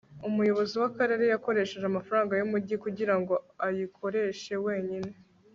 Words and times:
umuyobozi 0.27 0.75
w'akarere 0.81 1.23
yakoresheje 1.33 1.85
amafaranga 1.87 2.33
y'umujyi 2.35 2.75
kugirango 2.83 3.33
ayikoreshe 3.65 4.53
wenyine 4.65 5.11